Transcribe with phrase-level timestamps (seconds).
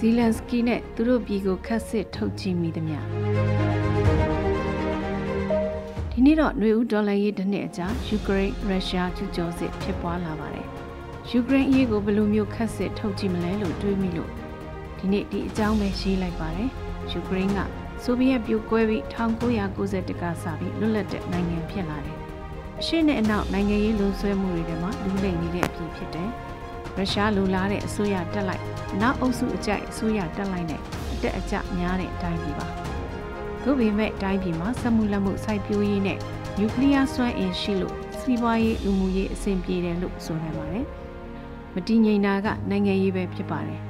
[0.00, 3.06] ဇီလန်စကီနဲ့သူတို့ပြည်ကိုခတ်စစ်ထုတ်ကြည့်မိသည်များ
[6.12, 10.66] ဒီနေ့တော့ຫນွေဦးဒေါ်လာရေးတစ်နှစ်အကြာယူကရိန်းရုရှားကျူးကျော်စစ်ဖြစ်ပွားလာပါတယ်
[11.30, 14.30] ယူကရိန်းအရေးကိုဘယ်လိုမျိုးခတ်စစ်ထုတ်ကြည့်မလဲလို့တွေးမိလို့
[14.98, 16.70] ဒီနေ့ဒီအကြောင်းပဲရေးလိုက်ပါတယ်
[17.10, 17.58] ယူကရိန်းက
[18.02, 22.16] ဆိုဗီယက်ပြိုကွဲပြီး1991ကစပြီးလွတ်လပ်တဲ့နိုင်ငံဖြစ်လာတယ်
[22.80, 26.30] အရှေ့နဲ့အနောက်နိုင်ငံရေးလုံဆွဲမှုတွေထဲမှာလူလိမ့်နေတဲ့အဖြစ်ဖြစ်တယ်
[26.98, 28.62] ရုရှားလိုလားတဲ့အစိုးရတက်လိုက်
[29.00, 30.80] နောက်အုပ်စုအကြိုက်အစိုးရတက်လိုက်နဲ့
[31.12, 32.66] အတက်အကျများတဲ့အတိုင်းပြည်ပါ
[33.64, 36.18] သို့ပေမဲ့တိုင်းပြည်မှာစက်မှုလက်မှုစိုက်ပျိုးရေးနဲ့
[36.58, 40.86] နျူကလ িয়ার စွမ်းအင်ရှိလို့စီးပွားရေးလူမှုရေးအဆင်ပြေတယ်လို့ဆိုနိုင်ပါတယ်
[41.74, 43.80] မတည်ငြိမ်တာကနိုင်ငံရေးပဲဖြစ်ပါတယ်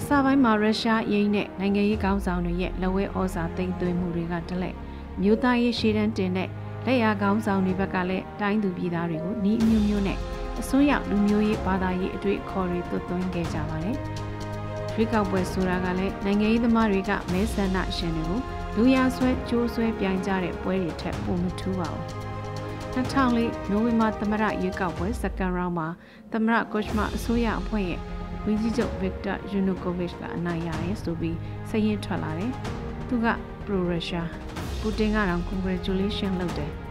[0.00, 4.74] အစပိုင်းမှာရုရှားရင်းနဲ့နိုင်ငံရေးကောင်းဆောင်တွေရဲ့လက်ဝဲဩဇာသိမ်းသွင်းမှုတွေကတလက်
[5.22, 6.48] မြို့သားရေးရှေ့တန်းတင်တဲ့
[6.86, 10.18] လက်ရကောင်းဆောင်တွေဘက်ကလည်းတိုင်းသူပြည်သားတွေကိုဤအမျိုးမျိုးနဲ့
[10.60, 13.96] အစွန်းရောက်လူမျိုးရေးဘာသာရေးအတွေ့အခေါ်တွေသွတ်သွင်းခဲ့ကြပါတယ်။
[14.94, 18.40] ရွေးကောက်ပွဲဆိုတာကလည်းနိုင်ငံရေးသမားတွေကမဲဆန္ဒရှင်တွေကို
[18.76, 22.04] လူရဆွဲကြိုးဆွဲပြိုင်ကြတဲ့ပွဲတွေထက်ပိုမထူးပါဘူး။
[22.94, 25.88] 2004နိုဝင်ဘာသမရရွေးကောက်ပွဲ second round မှာ
[26.32, 28.00] သမရကော့ချ်မအစိုးရအဖွဲ့ရဲ့
[28.44, 31.36] ဝန်ကြီးချုပ်ဗစ်တာယူနိုကိုဗစ်ကအနိုင်ရတယ်ဆိုပြီး
[31.70, 32.52] စရင်ထွက်လာတယ်။
[33.08, 33.26] သူက
[33.64, 34.22] pro Russia
[34.80, 36.72] ပူတင်ကတော့ congratulation လုပ်တယ်။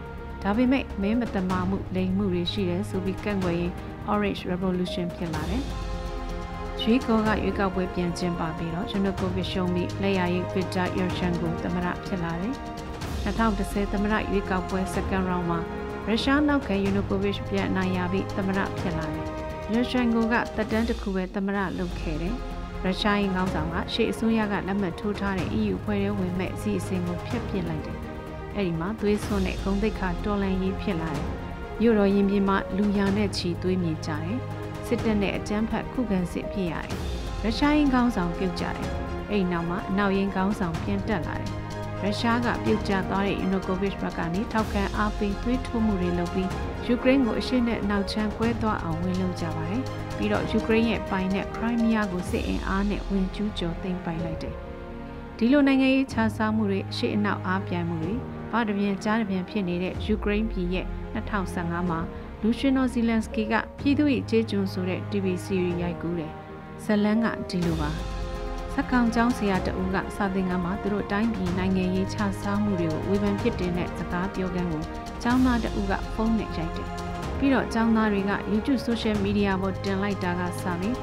[0.44, 3.72] ဒါပေမဲ့မဲမတမာမှုလိမ်မှုတွေရှိတယ်ဆိုပြီးကန့်ကွက်ရင်
[4.14, 5.64] Orange Revolution ဖြစ်လာတယ်။
[6.82, 12.54] ရွေးကောကရွေးကောက်ပွဲပြန်ကျင်းပပြီးတော့ Yanukovych ရှုံးပြီးလက်ရည် Viktor Yushchenko သမရဖြစ်လာတယ်။
[13.24, 15.60] 2010သမရရွေးကောက်ပွဲ second round မှာ
[16.08, 19.28] ရုရှားနောက်ခံ Yanukovych ပြန်အနိုင်ရပြီးသမရဖြစ်လာတယ်။
[19.72, 22.36] ယူရှန်ကိုကတက်တန်းတစ်ခုပဲသမရလုပ်ခဲ့တယ်။
[22.84, 28.00] ရုရှားရင်ကောင်းဆောင်ကရှေ့အစိုးရကလက်မှတ်ထိုးထားတဲ့ EU ဖွဲ့ရဲဝင်မဲ့အစီအစဉ်ကိုဖျက်ပစ်လိုက်တယ်။
[28.56, 31.28] အဲဒီမှာသွေးစွန်းတဲ့ဂုံတိတ်ခါတော်လန်ရေးဖြစ်လာတယ်။
[31.82, 34.38] မြို့တော်ရင်ပြင်မှာလူရနဲ့ချီသွေးမြေကြတယ်။
[34.86, 36.96] စစ်တပ်နဲ့အကြမ်းဖက်ခုခံစစ်ဖြစ်ရတယ်။
[37.44, 38.90] ရုရှားရင်ကောင်းဆောင်ပြုတ်ကြတယ်။
[39.30, 41.50] အဲဒီနောက်မှာအနောက်ရင်ကောင်းဆောင်ပြန်တက်လာတယ်။
[42.02, 46.50] ရုရှားကပြုတ်ကျသွားတဲ့ Yanukovych ဘက်ကနေထောက်ခံအားပေးသွေးထိုးမှုတွေလုပ်ပြီး
[46.86, 49.84] ယူကရိန်းကိုအရှေ့နဲ့အနောက်ချမ်းကွဲသွားအောင်ဝင်လုံကြပါတယ်။
[50.18, 54.56] ပြီးတော့ယူကရိန်းရဲ့ပိုင်နဲ့ခရိုင်းမီးယားကိုစစ်အင်အားနဲ့ဝင်ကျူးကျော်သိမ်းပိုက်လိုက်တယ်။
[55.38, 58.14] ဒီလိုနိုင်ငံရေးခြားစားမှုတွေအရှေ့အနောက်အားပြိုင်မှုတွေ
[58.52, 60.86] ဘာတပြန်ကြားတပြန်ဖြစ်နေတဲ့ယူကရိန်းပြည်ရဲ့
[61.16, 62.00] 2015မှာ
[62.42, 66.32] လူရှင်နိုဇီလန်စကီကပြည်သူ့ရဲ့ကြေးကျွန်ဆိုတဲ့ TV series ရိုက်ကူးတယ်။
[66.84, 67.90] ဇလန်းကဒီလိုပါ။
[68.74, 74.84] စက်ကောင်ကျောင်းဆရာတဦးကစာသင်ခန်းမှာသူတို့တိုင်းပြည်နိုင်ငံရေးခြားစားမှုတွေကိုဝေဖန်ဖြစ်တင်တဲ့စကားပြောကန်းကို
[75.24, 76.88] ကျောင်းသားတဦးကဖုန်းနဲ့ရိုက်တယ်။
[77.38, 80.96] ပြီးတော့ကျောင်းသားတွေက YouTube Social Media ပေါ်တင်လိုက်တာကစပြီး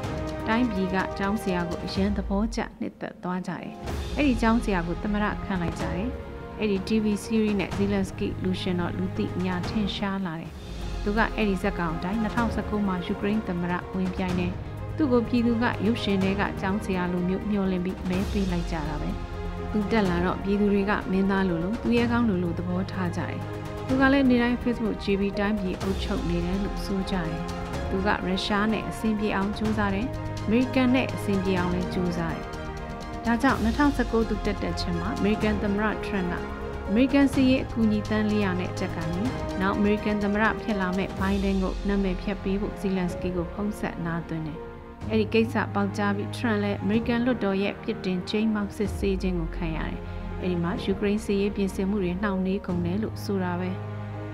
[0.48, 3.72] တိုင်းပြည်ကကျောင်းဆရာကိုအရင်သဘောကျနှစ်သက်သွားကြတယ်။
[4.16, 6.10] အဲ့ဒီကျောင်းဆရာကိုသမရခံလိုက်ကြတယ်။
[6.60, 10.50] အဲ့ဒီ TV series နဲ့ Zelensky လူရှင်တော့လူသိညာထင်ရှားလာတယ်။
[11.02, 14.48] သူကအဲ့ဒီဇက်ကောင်အတိုင်း2019မှာယူကရိန်းသမရဝင်ပြိုင်နေ
[14.96, 19.10] သူ့ကိုပြည်သူကရုပ်ရှင်တွေကကျောင်းဆရာလိုမျိုးမျှော်လင့်ပြီးမဲပေးလိုက်ကြတာပဲ။
[19.72, 23.40] သူတက်လာတော့ပြည်သူတွေကမင်းသားလိုလိုသူရဲကောင်းလိုလိုသဘောထားကြတယ်။
[23.86, 27.40] သူကလည်းနေတိုင်း Facebook GB တိုင်းပြည်အုပ်ချုပ်နေတယ်လို့ဆိုကြတယ်။
[27.90, 30.06] သူကရုရှားနဲ့အဆင်ပြေအောင်ကြိုးစားတယ်။
[30.46, 32.46] American နဲ့အဆင်ပြေအောင်လည်းကြိုးစားတယ်။
[33.28, 33.60] ဒါကြောင့်
[33.98, 36.34] 2019သူတက်တက်ချင်းမှာ American သမ္မတ Trump က
[36.90, 39.22] American စီးရဲ့အကူအညီတန်း400နဲ့တက်ကနေ
[39.60, 44.58] နောက် American သမ္မတဖြစ်လာမဲ့ Biden ကိုနာမည်ဖြတ်ပေးဖို့ Zelensky ကိုဖုံးဆက်နာသွင်းတယ်။
[45.10, 50.00] အဲ့ဒီကိစ္စပေါက်ကြားပြီး Trump လည်း American လွှတ်တော်ရဲ့ပြစ်တင်ချိန်မောက်စစ်ဆေးခြင်းကိုခံရတယ်။
[50.40, 53.70] အဲ့ဒီမှာယူကရိန်းစီးရေးပြင်ဆင်မှုတွေနှောင့်နှေးကုန်တယ်လို့ဆိုတာပဲ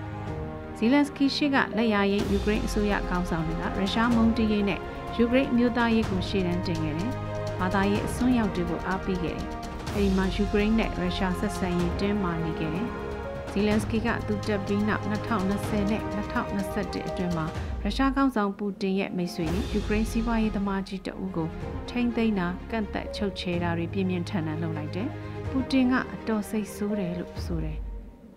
[0.77, 4.81] ။ဇီလန်စကီရှိကလက်ရရေးယူကရိန်းအစိုးရကောင်းဆောင်တွေကရုရှားမုန်တီးရေးနဲ့
[5.16, 7.12] ယူကရိန်းမျိုးသားရေးကိုရှေ့တန်းတင်ခဲ့တယ်။
[7.60, 9.48] ဘာသာရေးအစွန်းရောက်တွေကိုအားပေးခဲ့တယ်။
[9.94, 12.88] အဲဒီမှာယူကရိန်းနဲ့ရုရှားဆက်ဆံရေးတင်းမာနေခဲ့တယ်။
[13.50, 17.47] ဇီလန်စကီကသူတက်ပြီးနောက်2020နဲ့2021အတွင်းမှာ
[17.82, 21.48] ရုရှားကောင်းဆောင်ပူတင်ရဲ့မိတ်ဆွေယူကရိန်းစီးပွားရေးသမားကြီးတဦးကို
[21.91, 25.09] ထိမ့်သိမ်းတာကန့်သက်ချုပ်ချယ်တာတွေပြင်းပြင်းထန်ထန်လုပ်လိုက်တယ်။
[25.50, 27.78] ပူတင်ကအတော်စိတ်ဆိုးတယ်လို့ဆိုတယ်။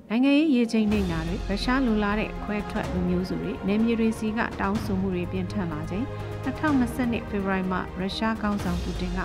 [0.10, 6.06] နိုင်ငံရေးရေချိန်နေတာတွေရုရှားလူလာတဲ့ခွဲထွက်လူမျိုးစုတွေနေမြေတွေစီကတောင်းဆိုမှုတွေပြင်းထန်လာချိန်
[6.46, 9.20] 2020ဖေဖော်ဝါရီမှာရုရှားကောင်းဆောင်ပူတင်က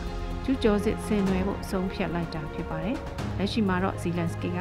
[0.44, 2.96] ကျူးကျော်စစ်ဆင်နွှဲဖို့ဆုံးဖြတ်လိုက်တာဖြစ်ပါတယ်။
[3.38, 4.58] လက်ရှိမှာတော့ဇီလန်စကီက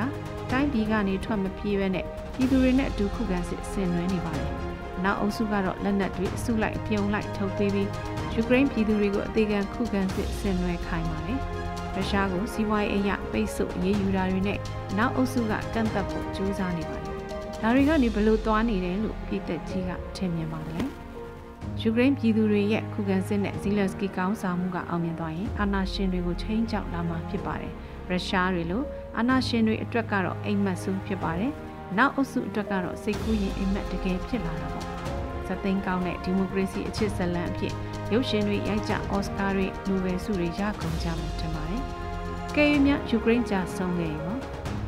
[0.52, 2.06] တိုင်းပြည်ကနေထွက်မပြေးဘဲနဲ့
[2.36, 4.52] ပြည်သူတွေနဲ့အတူခုခံစစ်ဆင်နွှဲနေပါတယ်။
[5.04, 7.90] နောက်အုပ်စုကတော့လက်နက်တွေအစုလိုက်ပြုံလိုက်ထုတ်ပေးပြီး
[8.34, 11.40] ယူကရိန်းပြည်သူတွေကိုအသေးခံခုခံစစ်ဆင်နွှဲခိုင်းပါတယ်။
[12.02, 14.60] ရုရှားကိုစီးပွားရေးအရပိတ်ဆို့ရေးယူတာတွေနဲ့
[14.98, 17.16] နောက်အုပ်စုကကန့်သက်ဖို့ကြိုးစားနေပါတယ်။
[17.62, 20.88] ဒါတွေကနေဘလို့သွားနေတယ်လို့ပြည်သက်ကြီးကထင်မြင်ပါတယ်။
[21.82, 27.74] ယူကရိန်းပြည်သူတွေရဲ့ခုခံစစ်နဲ့ဇီလန်စကီကောင်းဆောင်မှုကအောင်မြင်သွားရင်အာဏာရှင်တွေကိုချိန်ချောက်လာမှာဖြစ်ပါတယ်။
[28.10, 28.84] ရုရှားတွေလို
[29.18, 31.52] အာဏာရှင်တွေအတွက်ကတော့အိမ်မက်ဆူဖြစ်ပါတယ်။
[31.98, 34.88] နောက်အုပ်စုအတွက်ကတော့စိတ်ကူးရင်အိမ်မက်တကယ်ဖြစ်လာတာပေါ့။
[35.48, 37.74] ဇဇသိန်းကောင်းတဲ့ဒီမိုကရေစီအချစ်ဇလံအဖြစ်
[38.14, 41.82] ရုပ်ရှင်တွေရိုက်ကြအော်စကာတွေနိုဘယ်ဆုတွေရကုန်ကြမှာထင်ပါတယ်။
[42.56, 44.34] ကဲ၍များယူကရိန်းကြာဆုံးခဲ့ရော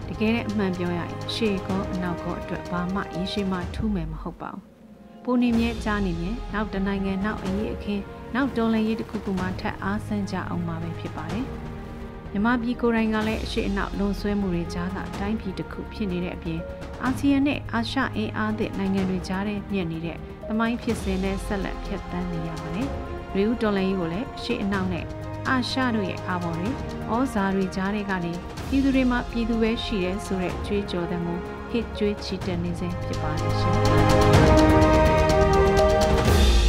[0.09, 4.61] တကယ်တဲ့အမှန်ပြောရရင်ရှေ့ကောအနောက်ကောအတွက်ဘာမှရေရှိမှထူးမယ်မဟုတ်ပါဘူး။
[5.23, 8.03] ပုံနေမြဲကြားနေမြဲနောက်တနိုင်ငံနောက်အရေးအခင်း
[8.35, 11.45] နောက်တော်လှန်ရေးတစ်ခုခုမှထပ်အားဆန်းကြအောင်မှာပဲဖြစ်ပါတယ်။
[12.31, 16.59] မြမပြည်ကိုယ်တိုင်ကလည်းအရှိအနောက်လွန်ဆွဲမှုတွေကြားကတိုင်းပြည်တစ်ခုဖြစ်နေတဲ့အပြင်
[17.03, 20.17] အာဆီယံနဲ့အာရှအင်အားသည့်နိုင်ငံတွေကြားထဲမြင့်နေတဲ့
[20.47, 22.87] သမိုင်းဖြစ်စဉ်နဲ့ဆက်လက်ဖြတ်သန်းနေရပါတယ်။
[23.37, 25.05] ရီဦးတော်လန်ကြီးကိုလည်းအရှိအနောက်နဲ့
[25.49, 26.69] အာရှတို့ရဲ့အာဘော်တွေ
[27.13, 28.33] ဩဇာတွေကြားတွေကနေ
[28.69, 31.33] ပြည်သူတွေမှာပြည်သူပဲရှိတယ်ဆိုတဲ့ကြွေးကြော်တဲ့မှု
[31.71, 33.77] ဟစ်ကြွေးချီတက်နေစေဖြစ်ပါတယ်ရှင်။